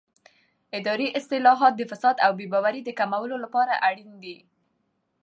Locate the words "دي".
4.23-4.37